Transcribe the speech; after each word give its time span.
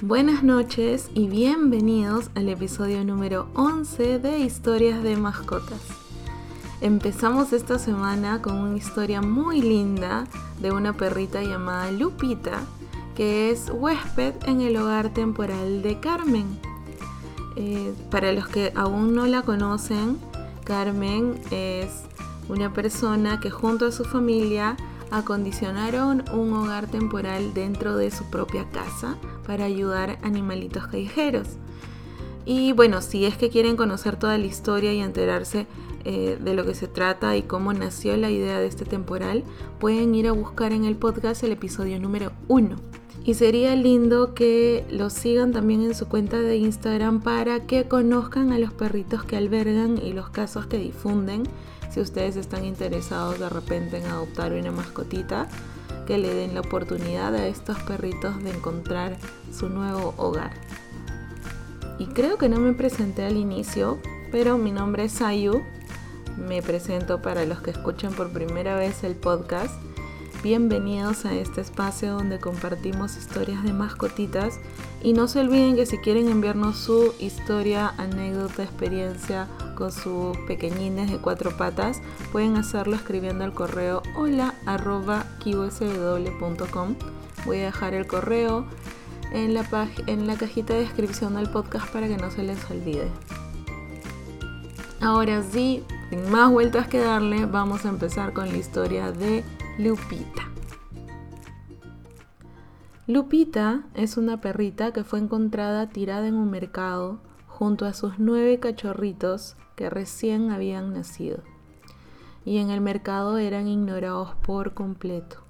Buenas 0.00 0.44
noches 0.44 1.10
y 1.12 1.26
bienvenidos 1.26 2.30
al 2.36 2.48
episodio 2.48 3.04
número 3.04 3.48
11 3.54 4.20
de 4.20 4.38
Historias 4.38 5.02
de 5.02 5.16
Mascotas. 5.16 5.82
Empezamos 6.80 7.52
esta 7.52 7.80
semana 7.80 8.40
con 8.40 8.54
una 8.54 8.76
historia 8.76 9.22
muy 9.22 9.60
linda 9.60 10.28
de 10.60 10.70
una 10.70 10.92
perrita 10.92 11.42
llamada 11.42 11.90
Lupita, 11.90 12.60
que 13.16 13.50
es 13.50 13.72
huésped 13.74 14.34
en 14.46 14.60
el 14.60 14.76
hogar 14.76 15.12
temporal 15.12 15.82
de 15.82 15.98
Carmen. 15.98 16.46
Eh, 17.56 17.92
para 18.08 18.30
los 18.30 18.46
que 18.46 18.72
aún 18.76 19.16
no 19.16 19.26
la 19.26 19.42
conocen, 19.42 20.16
Carmen 20.62 21.40
es 21.50 22.04
una 22.48 22.72
persona 22.72 23.40
que 23.40 23.50
junto 23.50 23.86
a 23.86 23.90
su 23.90 24.04
familia 24.04 24.76
acondicionaron 25.10 26.24
un 26.32 26.52
hogar 26.52 26.86
temporal 26.86 27.54
dentro 27.54 27.96
de 27.96 28.10
su 28.10 28.24
propia 28.24 28.68
casa 28.70 29.16
para 29.46 29.64
ayudar 29.64 30.18
animalitos 30.22 30.86
callejeros. 30.86 31.48
Y 32.44 32.72
bueno, 32.72 33.02
si 33.02 33.26
es 33.26 33.36
que 33.36 33.50
quieren 33.50 33.76
conocer 33.76 34.16
toda 34.16 34.38
la 34.38 34.46
historia 34.46 34.92
y 34.92 35.00
enterarse 35.00 35.66
eh, 36.04 36.38
de 36.40 36.54
lo 36.54 36.64
que 36.64 36.74
se 36.74 36.88
trata 36.88 37.36
y 37.36 37.42
cómo 37.42 37.72
nació 37.72 38.16
la 38.16 38.30
idea 38.30 38.58
de 38.58 38.66
este 38.66 38.84
temporal, 38.84 39.44
pueden 39.78 40.14
ir 40.14 40.28
a 40.28 40.32
buscar 40.32 40.72
en 40.72 40.84
el 40.84 40.96
podcast 40.96 41.42
el 41.42 41.52
episodio 41.52 42.00
número 42.00 42.32
1. 42.48 42.97
Y 43.28 43.34
sería 43.34 43.76
lindo 43.76 44.32
que 44.32 44.86
los 44.88 45.12
sigan 45.12 45.52
también 45.52 45.82
en 45.82 45.94
su 45.94 46.08
cuenta 46.08 46.40
de 46.40 46.56
Instagram 46.56 47.20
para 47.20 47.66
que 47.66 47.86
conozcan 47.86 48.52
a 48.52 48.58
los 48.58 48.72
perritos 48.72 49.22
que 49.22 49.36
albergan 49.36 49.98
y 50.02 50.14
los 50.14 50.30
casos 50.30 50.64
que 50.64 50.78
difunden. 50.78 51.42
Si 51.90 52.00
ustedes 52.00 52.36
están 52.36 52.64
interesados 52.64 53.38
de 53.38 53.50
repente 53.50 53.98
en 53.98 54.06
adoptar 54.06 54.54
una 54.54 54.70
mascotita, 54.70 55.46
que 56.06 56.16
le 56.16 56.32
den 56.32 56.54
la 56.54 56.60
oportunidad 56.60 57.34
a 57.34 57.46
estos 57.48 57.78
perritos 57.82 58.42
de 58.42 58.48
encontrar 58.48 59.18
su 59.52 59.68
nuevo 59.68 60.14
hogar. 60.16 60.52
Y 61.98 62.06
creo 62.06 62.38
que 62.38 62.48
no 62.48 62.58
me 62.58 62.72
presenté 62.72 63.26
al 63.26 63.36
inicio, 63.36 63.98
pero 64.32 64.56
mi 64.56 64.72
nombre 64.72 65.04
es 65.04 65.20
Ayu. 65.20 65.60
Me 66.38 66.62
presento 66.62 67.20
para 67.20 67.44
los 67.44 67.60
que 67.60 67.72
escuchan 67.72 68.14
por 68.14 68.30
primera 68.32 68.74
vez 68.76 69.04
el 69.04 69.16
podcast 69.16 69.74
Bienvenidos 70.40 71.24
a 71.24 71.34
este 71.34 71.60
espacio 71.62 72.12
donde 72.12 72.38
compartimos 72.38 73.16
historias 73.16 73.64
de 73.64 73.72
mascotitas 73.72 74.60
y 75.02 75.12
no 75.12 75.26
se 75.26 75.40
olviden 75.40 75.74
que 75.74 75.84
si 75.84 75.98
quieren 75.98 76.28
enviarnos 76.28 76.76
su 76.76 77.12
historia, 77.18 77.92
anécdota, 77.98 78.62
experiencia 78.62 79.48
con 79.74 79.90
sus 79.90 80.36
pequeñines 80.46 81.10
de 81.10 81.18
cuatro 81.18 81.56
patas, 81.56 82.00
pueden 82.30 82.56
hacerlo 82.56 82.94
escribiendo 82.94 83.42
al 83.42 83.52
correo 83.52 84.00
hola 84.14 84.54
arroba 84.64 85.26
Voy 87.44 87.58
a 87.58 87.64
dejar 87.64 87.94
el 87.94 88.06
correo 88.06 88.64
en 89.32 89.54
la, 89.54 89.88
en 90.06 90.28
la 90.28 90.36
cajita 90.36 90.74
de 90.74 90.80
descripción 90.80 91.34
del 91.34 91.50
podcast 91.50 91.88
para 91.88 92.06
que 92.06 92.16
no 92.16 92.30
se 92.30 92.44
les 92.44 92.70
olvide. 92.70 93.08
Ahora 95.00 95.42
sí, 95.42 95.82
sin 96.10 96.30
más 96.30 96.48
vueltas 96.48 96.86
que 96.86 97.00
darle, 97.00 97.46
vamos 97.46 97.84
a 97.84 97.88
empezar 97.88 98.32
con 98.32 98.48
la 98.48 98.56
historia 98.56 99.10
de 99.10 99.42
Lupita. 99.78 100.50
Lupita 103.06 103.84
es 103.94 104.16
una 104.16 104.40
perrita 104.40 104.92
que 104.92 105.04
fue 105.04 105.20
encontrada 105.20 105.88
tirada 105.88 106.26
en 106.26 106.34
un 106.34 106.50
mercado 106.50 107.20
junto 107.46 107.86
a 107.86 107.92
sus 107.92 108.18
nueve 108.18 108.58
cachorritos 108.58 109.56
que 109.76 109.88
recién 109.88 110.50
habían 110.50 110.92
nacido 110.94 111.44
y 112.44 112.58
en 112.58 112.70
el 112.70 112.80
mercado 112.80 113.38
eran 113.38 113.68
ignorados 113.68 114.34
por 114.42 114.74
completo. 114.74 115.44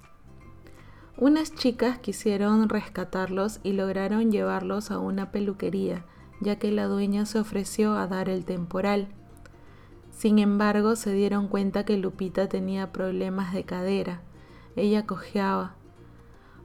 Unas 1.17 1.55
chicas 1.55 1.97
quisieron 1.97 2.69
rescatarlos 2.69 3.59
y 3.63 3.73
lograron 3.73 4.31
llevarlos 4.31 4.91
a 4.91 4.99
una 4.99 5.31
peluquería, 5.31 6.05
ya 6.39 6.57
que 6.57 6.71
la 6.71 6.85
dueña 6.85 7.25
se 7.25 7.39
ofreció 7.39 7.95
a 7.95 8.05
dar 8.05 8.29
el 8.29 8.45
temporal. 8.45 9.07
Sin 10.19 10.37
embargo, 10.37 10.97
se 10.97 11.13
dieron 11.13 11.47
cuenta 11.47 11.85
que 11.85 11.95
Lupita 11.95 12.49
tenía 12.49 12.91
problemas 12.91 13.53
de 13.53 13.63
cadera. 13.63 14.19
Ella 14.75 15.05
cojeaba. 15.05 15.75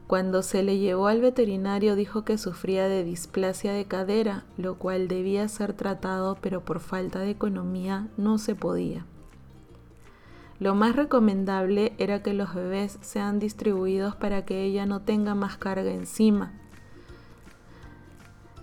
Cuando 0.08 0.42
se 0.42 0.64
le 0.64 0.78
llevó 0.78 1.06
al 1.06 1.20
veterinario 1.20 1.94
dijo 1.94 2.24
que 2.24 2.36
sufría 2.36 2.88
de 2.88 3.04
displasia 3.04 3.72
de 3.72 3.84
cadera, 3.84 4.42
lo 4.56 4.76
cual 4.76 5.06
debía 5.06 5.46
ser 5.46 5.72
tratado, 5.72 6.36
pero 6.40 6.64
por 6.64 6.80
falta 6.80 7.20
de 7.20 7.30
economía 7.30 8.08
no 8.16 8.38
se 8.38 8.56
podía. 8.56 9.06
Lo 10.58 10.74
más 10.74 10.96
recomendable 10.96 11.92
era 11.96 12.24
que 12.24 12.34
los 12.34 12.56
bebés 12.56 12.98
sean 13.02 13.38
distribuidos 13.38 14.16
para 14.16 14.44
que 14.44 14.64
ella 14.64 14.84
no 14.84 15.02
tenga 15.02 15.36
más 15.36 15.58
carga 15.58 15.92
encima. 15.92 16.54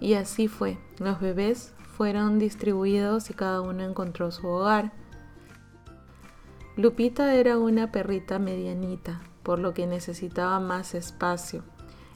Y 0.01 0.15
así 0.15 0.47
fue. 0.47 0.79
Los 0.97 1.21
bebés 1.21 1.73
fueron 1.95 2.39
distribuidos 2.39 3.29
y 3.29 3.35
cada 3.35 3.61
uno 3.61 3.83
encontró 3.83 4.31
su 4.31 4.47
hogar. 4.47 4.91
Lupita 6.75 7.35
era 7.35 7.59
una 7.59 7.91
perrita 7.91 8.39
medianita, 8.39 9.21
por 9.43 9.59
lo 9.59 9.75
que 9.75 9.85
necesitaba 9.85 10.59
más 10.59 10.95
espacio. 10.95 11.63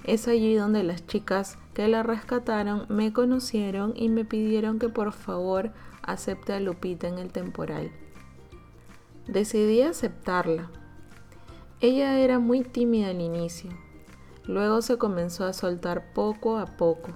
Es 0.04 0.28
allí 0.28 0.56
donde 0.56 0.84
las 0.84 1.06
chicas 1.06 1.60
que 1.76 1.88
la 1.88 2.02
rescataron 2.02 2.88
me 2.90 3.14
conocieron 3.14 3.94
y 3.96 4.10
me 4.10 4.26
pidieron 4.26 4.80
que 4.80 4.90
por 4.90 5.12
favor 5.12 5.72
acepte 6.02 6.54
a 6.54 6.60
Lupita 6.60 7.08
en 7.08 7.20
el 7.20 7.32
temporal. 7.32 7.92
Decidí 9.28 9.82
aceptarla. 9.82 10.72
Ella 11.82 12.18
era 12.20 12.40
muy 12.40 12.64
tímida 12.64 13.10
al 13.10 13.22
inicio, 13.22 13.70
luego 14.46 14.82
se 14.82 14.98
comenzó 14.98 15.46
a 15.46 15.54
soltar 15.54 16.14
poco 16.14 16.58
a 16.58 16.78
poco 16.78 17.16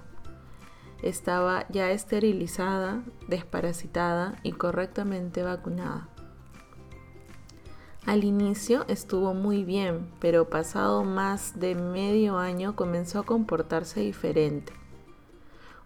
estaba 1.01 1.65
ya 1.69 1.91
esterilizada, 1.91 3.03
desparasitada 3.27 4.39
y 4.43 4.53
correctamente 4.53 5.43
vacunada. 5.43 6.09
Al 8.05 8.23
inicio 8.23 8.85
estuvo 8.87 9.33
muy 9.33 9.63
bien, 9.63 10.09
pero 10.19 10.49
pasado 10.49 11.03
más 11.03 11.59
de 11.59 11.75
medio 11.75 12.37
año 12.37 12.75
comenzó 12.75 13.19
a 13.19 13.23
comportarse 13.23 13.99
diferente. 13.99 14.73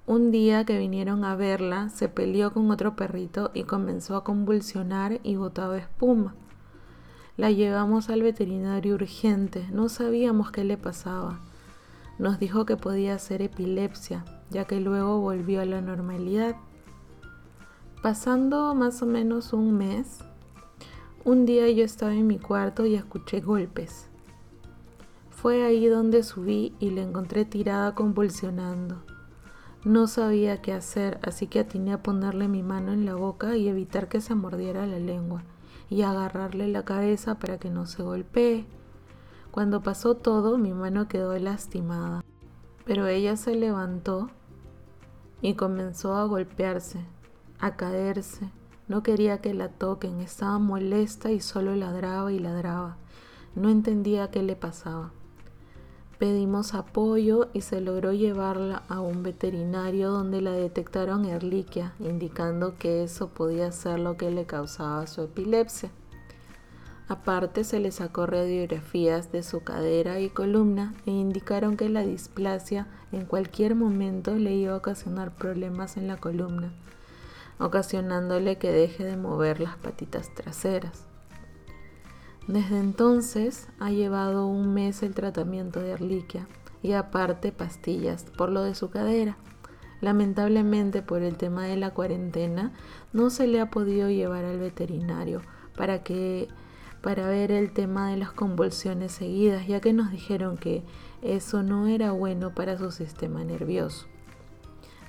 Un 0.05 0.31
día 0.31 0.65
que 0.65 0.77
vinieron 0.77 1.23
a 1.23 1.35
verla, 1.35 1.89
se 1.89 2.09
peleó 2.09 2.53
con 2.53 2.69
otro 2.71 2.95
perrito 2.95 3.51
y 3.53 3.63
comenzó 3.63 4.15
a 4.15 4.23
convulsionar 4.23 5.19
y 5.23 5.37
botaba 5.37 5.77
espuma. 5.77 6.35
La 7.35 7.51
llevamos 7.51 8.09
al 8.09 8.21
veterinario 8.21 8.95
urgente, 8.95 9.67
no 9.71 9.89
sabíamos 9.89 10.51
qué 10.51 10.63
le 10.63 10.77
pasaba. 10.77 11.39
Nos 12.19 12.37
dijo 12.37 12.65
que 12.65 12.77
podía 12.77 13.17
ser 13.17 13.41
epilepsia, 13.41 14.23
ya 14.53 14.65
que 14.65 14.79
luego 14.79 15.19
volvió 15.19 15.59
a 15.61 15.65
la 15.65 15.81
normalidad. 15.81 16.55
Pasando 18.01 18.75
más 18.75 19.01
o 19.01 19.05
menos 19.05 19.51
un 19.51 19.77
mes, 19.77 20.19
un 21.25 21.45
día 21.45 21.69
yo 21.71 21.83
estaba 21.83 22.13
en 22.13 22.27
mi 22.27 22.37
cuarto 22.37 22.85
y 22.85 22.95
escuché 22.95 23.41
golpes. 23.41 24.09
Fue 25.29 25.65
ahí 25.65 25.87
donde 25.87 26.23
subí 26.23 26.73
y 26.79 26.91
la 26.91 27.01
encontré 27.01 27.43
tirada 27.43 27.95
convulsionando. 27.95 29.03
No 29.83 30.07
sabía 30.07 30.61
qué 30.61 30.71
hacer, 30.71 31.19
así 31.23 31.47
que 31.47 31.59
atiné 31.59 31.91
a 31.91 32.03
ponerle 32.03 32.47
mi 32.47 32.63
mano 32.63 32.93
en 32.93 33.05
la 33.05 33.15
boca 33.15 33.57
y 33.57 33.67
evitar 33.67 34.07
que 34.07 34.21
se 34.21 34.35
mordiera 34.35 34.85
la 34.85 34.99
lengua 34.99 35.43
y 35.89 36.03
agarrarle 36.03 36.67
la 36.69 36.85
cabeza 36.85 37.39
para 37.39 37.57
que 37.57 37.69
no 37.69 37.85
se 37.85 38.03
golpee. 38.03 38.65
Cuando 39.51 39.81
pasó 39.81 40.15
todo, 40.15 40.57
mi 40.57 40.73
mano 40.73 41.07
quedó 41.07 41.37
lastimada, 41.37 42.23
pero 42.85 43.07
ella 43.07 43.35
se 43.35 43.55
levantó 43.55 44.29
y 45.43 45.55
comenzó 45.55 46.15
a 46.15 46.23
golpearse, 46.23 47.05
a 47.59 47.75
caerse. 47.75 48.49
No 48.87 49.03
quería 49.03 49.41
que 49.41 49.53
la 49.53 49.67
toquen, 49.67 50.21
estaba 50.21 50.57
molesta 50.57 51.31
y 51.31 51.41
solo 51.41 51.75
ladraba 51.75 52.31
y 52.31 52.39
ladraba. 52.39 52.97
No 53.53 53.69
entendía 53.69 54.31
qué 54.31 54.41
le 54.41 54.55
pasaba. 54.55 55.11
Pedimos 56.17 56.73
apoyo 56.73 57.49
y 57.51 57.59
se 57.59 57.81
logró 57.81 58.13
llevarla 58.13 58.83
a 58.87 59.01
un 59.01 59.21
veterinario 59.21 60.11
donde 60.11 60.41
la 60.41 60.53
detectaron 60.53 61.25
erliquia, 61.25 61.93
indicando 61.99 62.77
que 62.77 63.03
eso 63.03 63.27
podía 63.27 63.69
ser 63.73 63.99
lo 63.99 64.15
que 64.15 64.31
le 64.31 64.45
causaba 64.45 65.05
su 65.07 65.23
epilepsia. 65.23 65.91
Aparte 67.07 67.63
se 67.63 67.79
le 67.79 67.91
sacó 67.91 68.25
radiografías 68.25 69.31
de 69.31 69.43
su 69.43 69.63
cadera 69.63 70.19
y 70.19 70.29
columna 70.29 70.93
e 71.05 71.11
indicaron 71.11 71.75
que 71.75 71.89
la 71.89 72.01
displasia 72.01 72.87
en 73.11 73.25
cualquier 73.25 73.75
momento 73.75 74.35
le 74.35 74.53
iba 74.53 74.73
a 74.73 74.77
ocasionar 74.77 75.35
problemas 75.35 75.97
en 75.97 76.07
la 76.07 76.17
columna, 76.17 76.71
ocasionándole 77.59 78.57
que 78.57 78.71
deje 78.71 79.03
de 79.03 79.17
mover 79.17 79.59
las 79.59 79.75
patitas 79.75 80.33
traseras. 80.33 81.05
Desde 82.47 82.79
entonces 82.79 83.67
ha 83.79 83.91
llevado 83.91 84.47
un 84.47 84.73
mes 84.73 85.03
el 85.03 85.13
tratamiento 85.13 85.79
de 85.81 85.91
erliquia 85.91 86.47
y 86.81 86.93
aparte 86.93 87.51
pastillas 87.51 88.25
por 88.37 88.49
lo 88.49 88.63
de 88.63 88.75
su 88.75 88.89
cadera. 88.89 89.37
Lamentablemente 90.01 91.01
por 91.01 91.21
el 91.21 91.37
tema 91.37 91.63
de 91.63 91.77
la 91.77 91.91
cuarentena 91.91 92.73
no 93.13 93.29
se 93.29 93.47
le 93.47 93.61
ha 93.61 93.69
podido 93.69 94.09
llevar 94.09 94.43
al 94.43 94.59
veterinario 94.59 95.41
para 95.77 96.03
que 96.03 96.49
para 97.03 97.27
ver 97.27 97.51
el 97.51 97.73
tema 97.73 98.09
de 98.09 98.15
las 98.15 98.31
convulsiones 98.31 99.11
seguidas, 99.11 99.67
ya 99.67 99.81
que 99.81 99.91
nos 99.91 100.09
dijeron 100.09 100.57
que 100.57 100.83
eso 101.21 101.61
no 101.61 101.87
era 101.87 102.13
bueno 102.13 102.55
para 102.55 102.77
su 102.77 102.91
sistema 102.91 103.43
nervioso. 103.43 104.07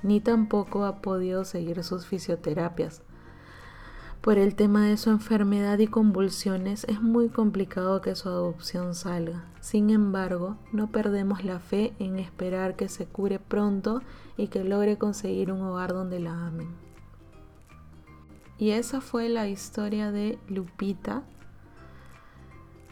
Ni 0.03 0.21
tampoco 0.21 0.85
ha 0.85 1.01
podido 1.01 1.45
seguir 1.45 1.85
sus 1.85 2.05
fisioterapias. 2.05 3.03
Por 4.21 4.39
el 4.39 4.57
tema 4.57 4.87
de 4.87 4.97
su 4.97 5.11
enfermedad 5.11 5.79
y 5.79 5.87
convulsiones 5.87 6.85
es 6.89 7.01
muy 7.01 7.29
complicado 7.29 8.01
que 8.01 8.17
su 8.17 8.29
adopción 8.29 8.97
salga. 8.97 9.45
Sin 9.61 9.91
embargo, 9.91 10.57
no 10.73 10.91
perdemos 10.91 11.45
la 11.45 11.61
fe 11.61 11.95
en 12.01 12.19
esperar 12.19 12.75
que 12.75 12.89
se 12.89 13.07
cure 13.07 13.39
pronto 13.39 14.03
y 14.37 14.49
que 14.49 14.65
logre 14.65 14.99
conseguir 14.99 15.53
un 15.53 15.61
hogar 15.63 15.93
donde 15.93 16.19
la 16.19 16.47
amen. 16.49 16.75
Y 18.59 18.71
esa 18.71 19.01
fue 19.01 19.29
la 19.29 19.47
historia 19.47 20.11
de 20.11 20.39
Lupita, 20.49 21.23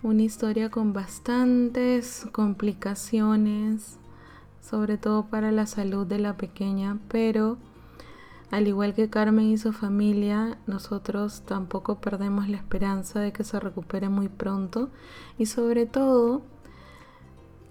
una 0.02 0.22
historia 0.22 0.69
con 0.70 0.93
bastantes 0.93 2.26
complicaciones, 2.32 3.99
sobre 4.60 4.99
todo 4.99 5.26
para 5.26 5.52
la 5.52 5.66
salud 5.66 6.06
de 6.06 6.19
la 6.19 6.37
pequeña, 6.37 6.99
pero 7.08 7.56
al 8.50 8.66
igual 8.66 8.94
que 8.94 9.08
Carmen 9.08 9.46
y 9.46 9.58
su 9.58 9.72
familia, 9.72 10.58
nosotros 10.66 11.43
tampoco 11.46 12.00
perdemos 12.00 12.49
la 12.49 12.56
esperanza 12.56 13.20
de 13.20 13.32
que 13.32 13.44
se 13.44 13.60
recupere 13.60 14.08
muy 14.08 14.28
pronto 14.28 14.90
y 15.38 15.46
sobre 15.46 15.87
todo 15.87 16.43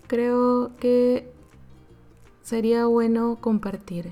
creo 0.08 0.72
que 0.78 1.32
sería 2.42 2.86
bueno 2.86 3.38
compartir. 3.42 4.12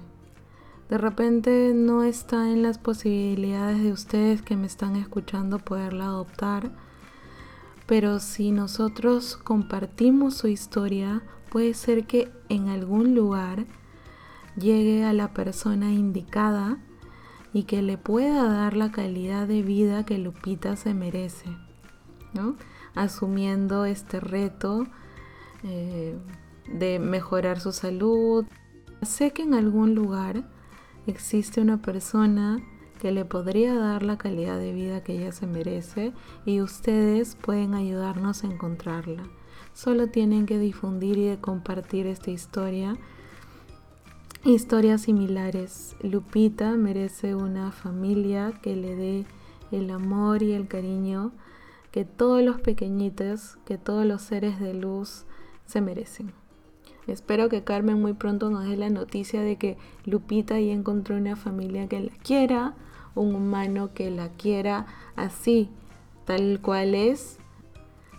De 0.89 0.98
repente 0.98 1.74
no 1.74 2.04
está 2.04 2.51
en 2.51 2.63
las 2.63 2.77
posibilidades 2.77 3.81
de 3.81 3.92
ustedes 3.92 4.42
que 4.42 4.57
me 4.57 4.68
están 4.68 4.95
escuchando 4.95 5.60
poderla 5.60 6.06
adoptar 6.06 6.72
pero 7.89 8.19
si 8.19 8.51
nosotros 8.51 9.36
compartimos 9.36 10.36
su 10.36 10.47
historia, 10.47 11.24
puede 11.50 11.74
ser 11.74 12.06
que 12.06 12.31
en 12.47 12.68
algún 12.68 13.15
lugar 13.15 13.65
llegue 14.56 15.03
a 15.06 15.12
la 15.12 15.33
persona 15.33 15.91
indicada 15.91 16.77
y 17.51 17.63
que 17.63 17.81
le 17.81 17.97
pueda 17.97 18.47
dar 18.47 18.77
la 18.77 18.91
calidad 18.91 19.47
de 19.47 19.63
vida 19.63 20.06
que 20.06 20.19
Lupita 20.19 20.75
se 20.75 20.94
merece, 20.94 21.50
¿no? 22.36 22.57
asumiendo 22.94 23.86
este 23.86 24.19
reto 24.19 24.86
eh, 25.63 26.15
de 26.71 27.00
mejorar 27.00 27.59
su 27.59 27.71
salud. 27.71 28.45
Sé 29.01 29.31
que 29.31 29.41
en 29.41 29.56
algún 29.56 29.95
lugar 29.95 30.47
existe 31.07 31.59
una 31.59 31.81
persona 31.81 32.59
que 33.00 33.12
le 33.12 33.25
podría 33.25 33.74
dar 33.75 34.04
la 34.04 34.18
calidad 34.18 34.60
de 34.60 34.74
vida 34.74 35.04
que 35.04 35.13
ella 35.13 35.31
se 35.31 35.48
merece 35.48 36.13
y 36.46 36.62
ustedes 36.62 37.36
pueden 37.36 37.74
ayudarnos 37.74 38.44
a 38.44 38.48
encontrarla. 38.48 39.24
Solo 39.74 40.07
tienen 40.07 40.46
que 40.46 40.60
difundir 40.60 41.18
y 41.18 41.36
compartir 41.38 42.06
esta 42.06 42.31
historia. 42.31 42.98
Historias 44.44 45.01
similares. 45.01 45.96
Lupita 46.01 46.74
merece 46.74 47.36
una 47.36 47.72
familia 47.72 48.54
que 48.62 48.75
le 48.75 48.96
dé 48.96 49.25
el 49.72 49.90
amor 49.90 50.44
y 50.44 50.54
el 50.54 50.68
cariño 50.68 51.31
que 51.92 52.06
todos 52.06 52.44
los 52.44 52.62
pequeñitos, 52.62 53.57
que 53.66 53.78
todos 53.78 54.06
los 54.06 54.22
seres 54.22 54.60
de 54.60 54.74
luz 54.74 55.25
se 55.66 55.81
merecen. 55.81 56.34
Espero 57.07 57.50
que 57.50 57.63
Carmen 57.63 58.00
muy 58.00 58.13
pronto 58.13 58.50
nos 58.50 58.66
dé 58.66 58.78
la 58.78 58.90
noticia 58.90 59.42
de 59.42 59.56
que 59.56 59.78
Lupita 60.06 60.60
ya 60.60 60.74
encontró 60.74 61.16
una 61.16 61.36
familia 61.36 61.88
que 61.88 62.00
la 62.00 62.13
quiera, 62.24 62.75
un 63.15 63.35
humano 63.35 63.94
que 63.94 64.11
la 64.11 64.29
quiera 64.29 64.85
así, 65.15 65.69
tal 66.25 66.59
cual 66.61 66.95
es, 66.95 67.39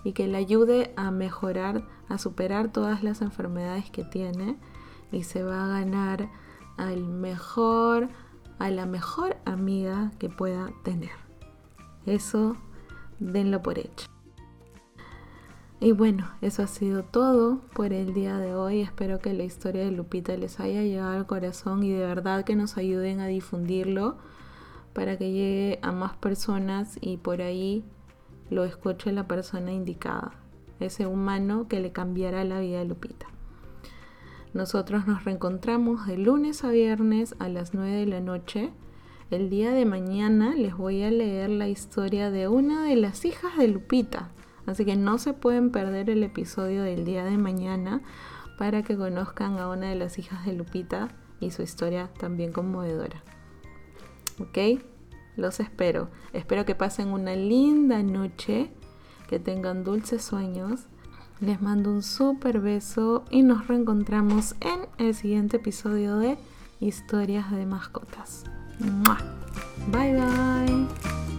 y 0.04 0.12
que 0.12 0.26
le 0.26 0.38
ayude 0.38 0.92
a 0.96 1.10
mejorar, 1.10 1.86
a 2.08 2.18
superar 2.18 2.72
todas 2.72 3.02
las 3.02 3.22
enfermedades 3.22 3.90
que 3.90 4.04
tiene 4.04 4.56
y 5.12 5.24
se 5.24 5.42
va 5.42 5.64
a 5.64 5.68
ganar 5.68 6.28
al 6.76 7.04
mejor, 7.04 8.08
a 8.58 8.70
la 8.70 8.86
mejor 8.86 9.36
amiga 9.44 10.12
que 10.18 10.28
pueda 10.28 10.70
tener. 10.82 11.10
Eso 12.06 12.56
denlo 13.18 13.62
por 13.62 13.78
hecho. 13.78 14.06
Y 15.82 15.92
bueno, 15.92 16.30
eso 16.42 16.62
ha 16.62 16.66
sido 16.66 17.04
todo 17.04 17.60
por 17.74 17.94
el 17.94 18.12
día 18.12 18.36
de 18.36 18.54
hoy. 18.54 18.82
Espero 18.82 19.18
que 19.18 19.32
la 19.32 19.44
historia 19.44 19.82
de 19.82 19.90
Lupita 19.90 20.36
les 20.36 20.60
haya 20.60 20.82
llegado 20.82 21.16
al 21.16 21.26
corazón 21.26 21.82
y 21.82 21.90
de 21.90 22.00
verdad 22.00 22.44
que 22.44 22.54
nos 22.54 22.76
ayuden 22.76 23.20
a 23.20 23.26
difundirlo 23.26 24.18
para 24.92 25.16
que 25.16 25.32
llegue 25.32 25.78
a 25.82 25.92
más 25.92 26.16
personas 26.16 26.98
y 27.00 27.16
por 27.16 27.42
ahí 27.42 27.84
lo 28.50 28.64
escuche 28.64 29.12
la 29.12 29.28
persona 29.28 29.72
indicada, 29.72 30.32
ese 30.80 31.06
humano 31.06 31.68
que 31.68 31.80
le 31.80 31.92
cambiará 31.92 32.44
la 32.44 32.60
vida 32.60 32.80
a 32.80 32.84
Lupita. 32.84 33.26
Nosotros 34.52 35.06
nos 35.06 35.24
reencontramos 35.24 36.06
de 36.08 36.18
lunes 36.18 36.64
a 36.64 36.70
viernes 36.70 37.36
a 37.38 37.48
las 37.48 37.72
9 37.72 37.92
de 37.92 38.06
la 38.06 38.20
noche. 38.20 38.72
El 39.30 39.48
día 39.48 39.70
de 39.70 39.84
mañana 39.84 40.56
les 40.56 40.76
voy 40.76 41.04
a 41.04 41.10
leer 41.10 41.50
la 41.50 41.68
historia 41.68 42.32
de 42.32 42.48
una 42.48 42.82
de 42.82 42.96
las 42.96 43.24
hijas 43.24 43.56
de 43.56 43.68
Lupita. 43.68 44.30
Así 44.66 44.84
que 44.84 44.96
no 44.96 45.18
se 45.18 45.34
pueden 45.34 45.70
perder 45.70 46.10
el 46.10 46.24
episodio 46.24 46.82
del 46.82 47.04
día 47.04 47.24
de 47.24 47.38
mañana 47.38 48.02
para 48.58 48.82
que 48.82 48.96
conozcan 48.96 49.58
a 49.58 49.68
una 49.68 49.88
de 49.88 49.94
las 49.94 50.18
hijas 50.18 50.44
de 50.44 50.52
Lupita 50.52 51.08
y 51.38 51.52
su 51.52 51.62
historia 51.62 52.10
también 52.18 52.52
conmovedora. 52.52 53.22
¿Ok? 54.40 54.82
Los 55.36 55.60
espero. 55.60 56.08
Espero 56.32 56.64
que 56.64 56.74
pasen 56.74 57.08
una 57.08 57.34
linda 57.34 58.02
noche, 58.02 58.70
que 59.28 59.38
tengan 59.38 59.84
dulces 59.84 60.22
sueños. 60.22 60.86
Les 61.40 61.62
mando 61.62 61.90
un 61.90 62.02
super 62.02 62.60
beso 62.60 63.24
y 63.30 63.42
nos 63.42 63.68
reencontramos 63.68 64.54
en 64.60 64.88
el 64.98 65.14
siguiente 65.14 65.56
episodio 65.56 66.18
de 66.18 66.36
Historias 66.80 67.50
de 67.50 67.64
Mascotas. 67.64 68.44
Bye 69.90 70.14
bye. 70.14 71.29